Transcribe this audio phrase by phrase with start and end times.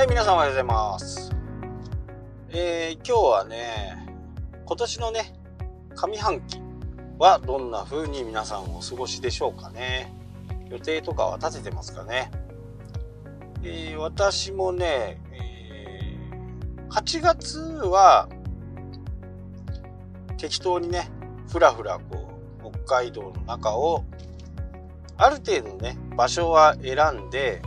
[0.00, 1.30] はい、皆さんおはようございます。
[2.48, 4.08] えー、今日はね、
[4.64, 5.34] 今年のね、
[5.94, 6.58] 上半期
[7.18, 10.10] はどんな風に皆さんお過ごしでしょうかね。
[10.70, 12.30] 予定とかは立ててますかね。
[13.62, 18.26] えー、私もね、えー、8月は
[20.38, 21.10] 適当にね、
[21.46, 22.26] ふらふらこ
[22.64, 24.06] う、北海道の中を
[25.18, 27.60] ある程度ね、場所は選んで、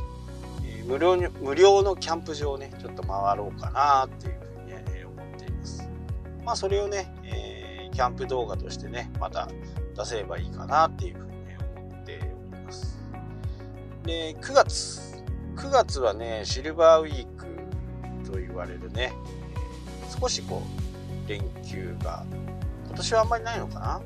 [0.85, 5.89] 無料に無料のキャンプ場をねちょっと回ろうかなっていうふうに、ね、思っています。
[6.45, 9.47] まあそれをね、えー、キャンプ動画としてねまた
[9.95, 12.19] 出せればいいかなっていうふうに、ね、思って
[12.51, 12.99] おります。
[14.03, 15.23] で9月
[15.55, 17.45] 9月はねシルバーウィーク
[18.29, 19.13] と言われるね
[20.19, 20.61] 少しこ
[21.25, 22.25] う連休が
[22.87, 24.01] 今年はあんまりないのかな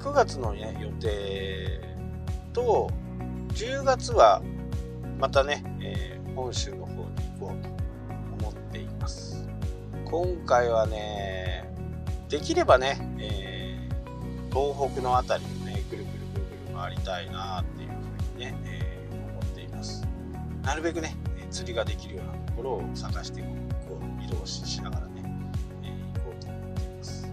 [0.00, 1.80] ？9月の、ね、予定
[2.52, 2.90] と
[3.54, 4.42] 10月は
[5.20, 6.98] またね、えー、本州の方に
[7.38, 7.68] 行こうと
[8.46, 9.46] 思っています。
[10.06, 11.70] 今回はね
[12.30, 20.06] できればね、えー、東北の辺りをねぐるぐるぐるぐる回りたいなっていうふうにね、えー、思っています。
[20.62, 21.14] なるべくね
[21.50, 25.22] 釣りができるようなところを探してこう移動しながらね、
[25.82, 27.30] え、行こうと思っています。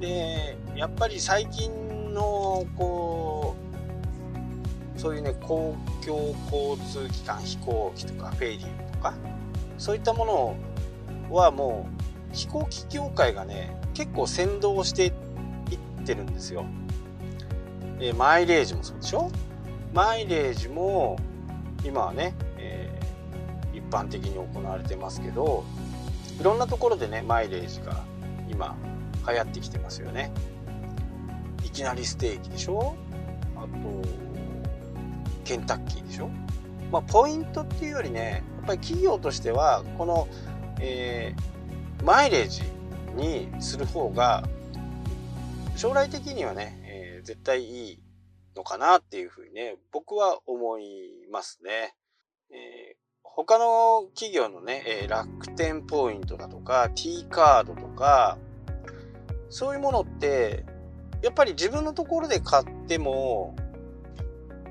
[0.00, 3.65] でやっぱり最近のこう
[4.96, 9.14] そういうね公共交通機関飛行機とかフェリーとか
[9.78, 10.24] そういったも
[11.30, 11.88] のはも
[12.32, 15.12] う飛行機業界がね結構先導していっ
[16.04, 16.64] てるんですよ。
[18.00, 19.30] えマイレージもそうでしょ？
[19.94, 21.18] マイレージも
[21.84, 25.64] 今はね、えー、一般的に行われてますけど
[26.38, 28.04] いろんなところでねマイレージが
[28.50, 28.76] 今
[29.28, 30.30] 流行ってきてますよね。
[31.64, 32.94] いきなりステーキでしょ？
[33.56, 33.66] あと
[35.46, 36.28] ケンタッキーでしょ、
[36.90, 40.28] まあ、ポイントっていうよりねやっぱり企業としてはこの、
[40.80, 42.62] えー、マイレージ
[43.14, 44.44] にする方が
[45.76, 48.02] 将来的にはね、えー、絶対いい
[48.56, 51.94] のかなっていうふうにね僕は思いますね。
[52.50, 58.38] えー、他の企業のね、え楽天ポイントだとか T カードとか
[59.50, 60.64] そういうものって
[61.22, 63.54] やっぱり自分のところで買っても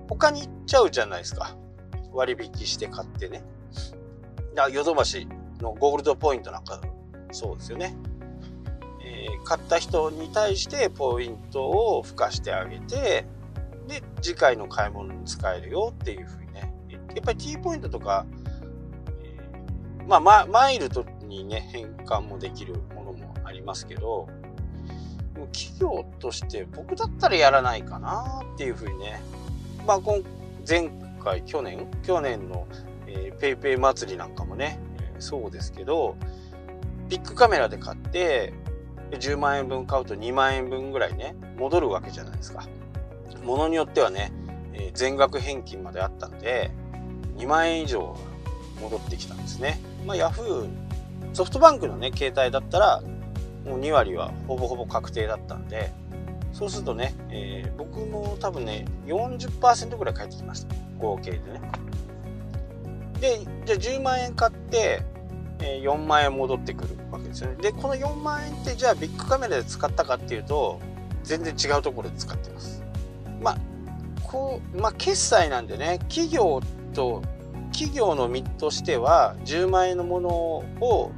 [0.07, 1.55] 他に行っちゃうじゃないですか。
[2.13, 3.43] 割引して買ってね。
[4.55, 5.27] だヨドバシ
[5.59, 6.79] のゴールドポイントなんか
[7.31, 7.95] そうですよね。
[9.03, 13.25] えー、買った人に対してポイントを付加してあげて、
[13.87, 16.73] で、次回の買い物に使えるよっていうふうにね。
[16.89, 18.25] やっぱり T ポイントとか、
[19.21, 24.27] えー、まあ、ま、マイルドにね、変換もできるものもありますけど、
[25.51, 29.19] 企業として僕だったらやらないかなっていうふうにね、
[29.85, 30.23] まあ、今
[30.67, 30.89] 前
[31.23, 31.87] 回去年？
[32.03, 32.67] 去年の、
[33.07, 36.17] えー、ペイペイ祭りなんかもね、えー、そうですけど
[37.07, 38.53] ビッグカメラで買って
[39.11, 42.67] 10万円分買うと2万円分ぐらいね戻るわけじゃないですか。
[43.43, 44.31] ものによってはね、
[44.73, 46.71] えー、全額返金まであったんで
[47.37, 48.17] 2万円以上
[48.81, 49.79] 戻ってきたんですね。
[50.05, 50.69] まあ、ヤフー
[51.33, 53.01] ソフトバンクのね携帯だったら
[53.65, 55.91] もう2割はほぼほぼ確定だったんで
[56.55, 60.73] そうするとね、えー、僕も多分ね、40%ぐらい返ってきました。
[60.97, 61.61] 合計でね。
[63.19, 65.03] で、じゃあ10万円買って、
[65.59, 67.57] えー、4万円戻ってくるわけですよね。
[67.61, 70.79] で、この4万円ってじゃあビッグカメラで使ったかっていうと、
[71.23, 72.81] 全然違うところで使ってます。
[73.41, 73.57] まあ、
[74.23, 76.61] こう、まあ、決済なんでね、企業
[76.93, 77.21] と、
[77.73, 81.11] 企業の身としては10万円のものを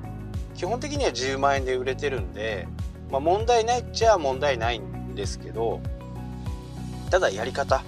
[0.56, 2.68] 基本的には10万円で売れてるんで、
[3.12, 5.82] まあ、問題ないっちゃ問題ないんですけど
[7.10, 7.84] ただやり方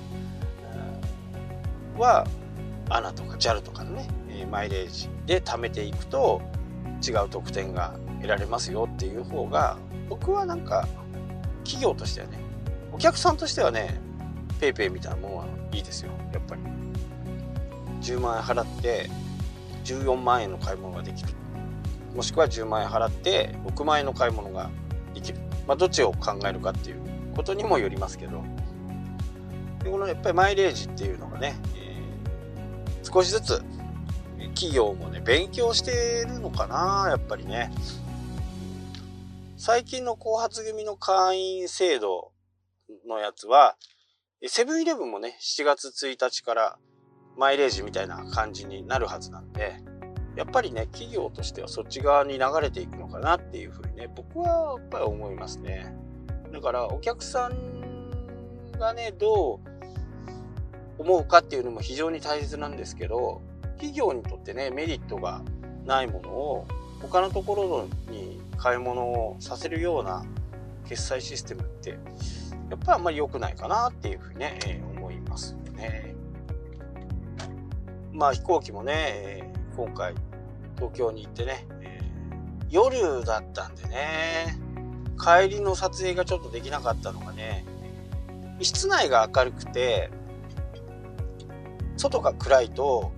[1.98, 2.28] は
[2.90, 4.08] ANA とか JAL とかのね
[4.50, 6.42] マイレージで貯めていくと
[7.08, 9.78] 違う特典が得られますよっていう方が
[10.10, 10.88] 僕はなんか
[11.64, 12.40] 企業としてはね
[12.92, 14.00] お客さんとしてはね
[14.60, 16.62] PayPay みたいなものはいいですよやっぱり。
[18.02, 19.10] 10万円払って
[19.84, 21.30] 14万円の買い物ができる。
[22.16, 24.70] もしくは10万円払って6万円の買い物が
[25.14, 28.44] できる、まあ、どっちを考えるかっていうことにもよりますけど。
[29.84, 33.64] でこのやっぱりマイレージっていうのがね、えー、少しずつ
[34.54, 37.72] 企業もね勉強してるのかなやっぱりね。
[39.58, 42.32] 最近の後発組の会員制度
[43.08, 43.76] のやつは
[44.48, 46.78] セブンイレブンもね7月1日から
[47.38, 49.76] マイレージみたいな感じになるはずなんで
[50.38, 55.94] やっぱりね企業としてはそっち側に流れていくのかなっていうふうにね僕はやっぱり思いますね。
[56.52, 63.42] だからお客さんがねどう思うかっていうのも非常に大切なんですけど
[63.78, 65.42] 企業にとってねメリットが
[65.86, 66.68] ないものを
[67.02, 70.26] 他のところに買い物をさせるような
[70.88, 76.16] 決済システムってやっぱりあんまり良くないかなっていうふうにね、えー、思いますよね。
[78.12, 80.14] まあ飛行機もね、えー、今回
[80.76, 84.60] 東京に行ってね、えー、夜だったんでね
[85.20, 87.66] 帰りの撮影がちょっとできなかったのがね
[88.62, 90.10] 室内が明るくて
[91.98, 93.12] 外が暗いと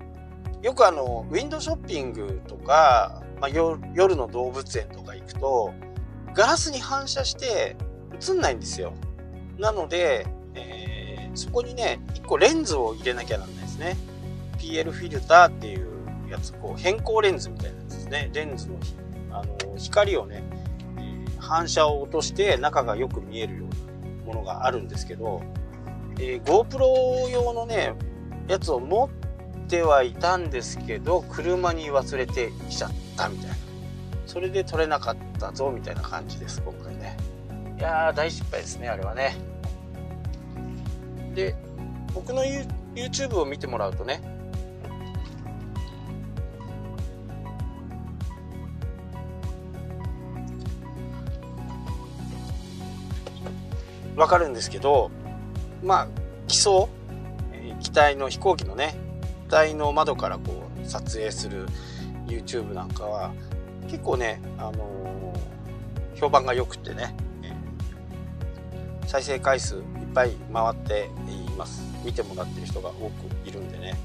[0.61, 5.73] よくあのウィンドショッピングとか、まあ、夜の動物園とか行くと
[6.33, 7.75] ガラスに反射して
[8.29, 8.93] 映んないんですよ。
[9.57, 13.97] なので、えー、そこにね1個レンズを入れなきゃなんないですね。
[14.57, 15.87] PL フィルターっていう
[16.29, 18.29] やつこう変更レンズみたいなやつですね。
[18.33, 18.77] レンズの
[19.31, 20.43] あの光をね、
[21.51, 25.41] 反射を落として中がよく見えるようなものがあるんですけど、
[26.17, 27.93] えー、GoPro 用のね
[28.47, 29.09] やつを持
[29.65, 33.55] ってはいたんですけど車に忘れてきちゃったみたいな。
[34.25, 37.17] それで撮れなかったぞみたいな感じです今回ね。
[37.77, 39.35] いやー大失敗ですねあれはね。
[41.35, 41.53] で
[42.13, 42.43] 僕の
[42.95, 44.21] YouTube を見てもらうとね
[54.15, 55.11] わかるんですけど
[55.83, 56.07] まあ
[56.47, 56.87] 基礎
[57.79, 58.95] 機体の飛行機のね
[59.47, 61.67] 機体の窓からこう撮影する
[62.27, 63.33] YouTube なんかは
[63.87, 67.13] 結構ね、あのー、評判が良くてね、
[69.05, 69.81] 再生回数いっ
[70.13, 71.83] ぱい回っています。
[72.05, 73.97] 見てもらってる人が多くいるんでね。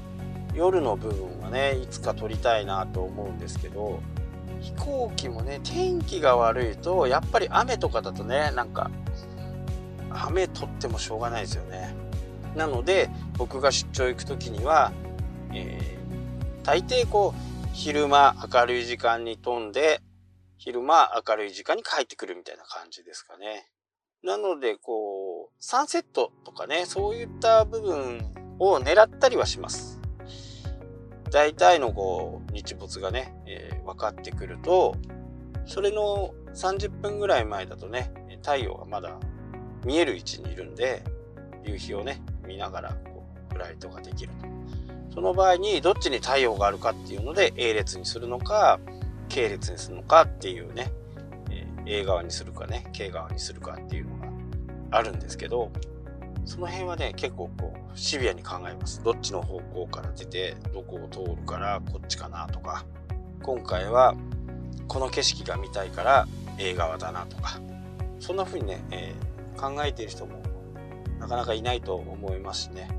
[0.53, 4.01] 夜の部分はねいつか撮りたいなと思うんですけど
[4.59, 8.89] 飛行機もね天気が悪いとやっぱり雨とかだとねなんか
[10.25, 11.95] 雨撮ってもしょうがないですよね
[12.55, 14.91] なので僕が出張行く時には、
[15.53, 20.01] えー、大抵こう昼間明るい時間に飛んで
[20.57, 23.69] 昼間明るい時間に帰ってくるみたいな感じですかね。
[24.23, 30.01] なのでこうサンセットとかねそういった部分を狙ったりはします。
[31.31, 34.95] 大体のこう日没がね、えー、分かってくると
[35.65, 38.11] それの30分ぐらい前だとね
[38.41, 39.19] 太陽がまだ
[39.87, 41.01] 見える位置にいるんで
[41.63, 44.47] 夕日をね見ながらこうフライトができると。
[45.15, 48.79] その場合にどっちに太陽があるかっていうので A 列にするのか
[49.29, 50.91] K 列にするのかっていうね、
[51.49, 54.27] えー、A 側にするかね K 側にするかっていうのが
[54.91, 55.71] あるんですけど
[56.45, 59.01] その辺はね結構こうシビアに考えます。
[59.03, 62.85] どっちの方向から出てどこを通るからこっちかなとか。
[63.41, 64.13] 今回は
[64.87, 66.27] この景色が見たいから
[66.59, 67.59] A 側だなとか。
[68.19, 70.41] そんな風にね、えー、考えている人も
[71.19, 72.89] なかなかいないと思いますしね。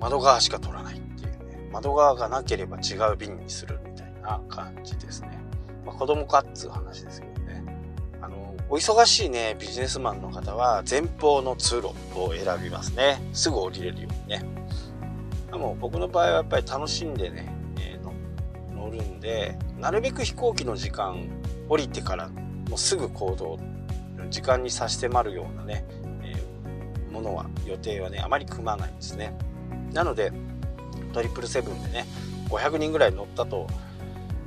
[0.00, 1.68] 窓側しか取らないっていうね。
[1.72, 5.38] 窓側がなければ違う便にするみたいな感じですね、
[5.84, 7.64] まあ、子供かっつう話ですけどね。
[8.20, 11.88] あのお忙しいねビジネスマンの方は前方の通路
[12.18, 13.20] を選びますね。
[13.32, 14.44] すぐ降りれるようにね。
[15.50, 21.28] でも僕の場合はやっぱり楽しんでね、えー、乗るんでなるべく飛行機の時間
[21.68, 23.58] 降りてからもうすぐ行動
[24.30, 25.84] 時間に差し迫るようなね
[27.10, 29.36] ものは予定はねあまり組まないんですね。
[29.92, 30.32] なので
[31.12, 32.06] トリプルセブンでね
[32.48, 33.66] 500人ぐらい乗ったと、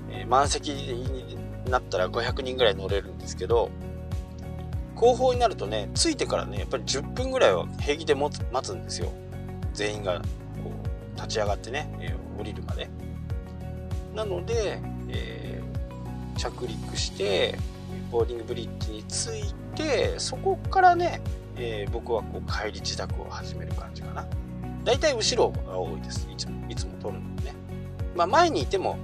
[0.10, 1.38] えー、満席に
[1.70, 3.70] なったら500人ぐらい乗れるんですけど
[4.96, 9.12] 後方になるとね着いてからねやっぱり10分ぐらいは平気で待つんですよ。
[9.74, 10.72] 全員がこ
[11.14, 12.90] う立ち上がってね、えー、降りるまで。
[14.14, 17.58] なので、えー、着陸して
[18.12, 21.22] ボーディングブリッジに着いてそこからね
[21.56, 24.26] えー、僕はこう帰り自宅を始める感じかな。
[24.84, 26.28] だいたい後ろが多いです。
[26.32, 27.54] いつも、いつも撮るのね。
[28.16, 28.98] まあ前にいても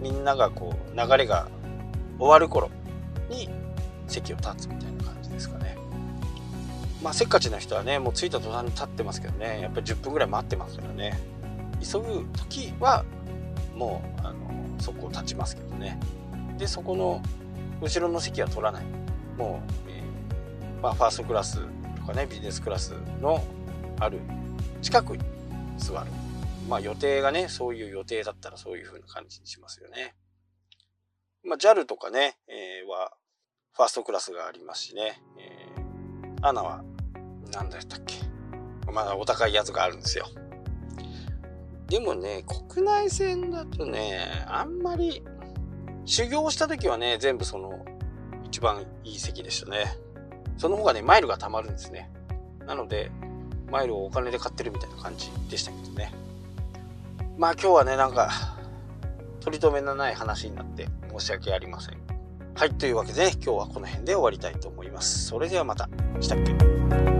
[0.00, 1.48] みんながこう流れが
[2.18, 2.70] 終わる頃
[3.30, 3.48] に
[4.06, 5.76] 席を立つみたいな感じですかね。
[7.02, 11.18] まあせっかちな人はね、もう着いた途端に立ってますけどね、やっぱり10分ぐらい待ってますからね。
[11.80, 13.04] 急ぐ時は
[13.74, 14.36] もうあの
[14.80, 15.98] そこを立ちますけどね。
[16.58, 17.22] で、そこの
[17.80, 18.84] 後ろの席は取らない。
[19.36, 20.02] もうえ
[20.82, 21.60] まあ、ファーストクラス
[21.96, 23.44] とかねビジネスクラスの
[24.00, 24.20] ある
[24.82, 25.24] 近くに
[25.76, 26.10] 座る。
[26.68, 30.14] まあ予定がねそういう予定だったらそういう風な感じにしますよね。
[31.44, 33.12] まあ JAL とかね、えー、は
[33.74, 36.82] ファーストクラスがありますしね、えー、アナは
[37.52, 38.16] 何だったっけ？
[38.92, 40.26] まだお高いやつがあるんですよ。
[41.88, 45.22] でもね国内線だとねあんまり
[46.08, 47.84] 修行した時はね全部その
[48.44, 49.96] 一番いい席でしたね
[50.58, 52.10] その方がね、マイルが貯まるんですね。
[52.66, 53.12] なので、
[53.70, 56.12] マイルをお金で買ってるみたいな感じでしたけどね。
[57.38, 58.56] まあ今日はね、なんか、
[59.40, 61.98] 取り留めのない話になって申し訳ありません。
[62.56, 65.26] はい、というわけで、今日はこの辺で終わりたいと思います。
[65.26, 65.88] それではまた。
[66.20, 67.17] したっけ？